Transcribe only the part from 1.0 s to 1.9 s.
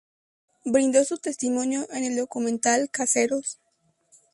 su testimonio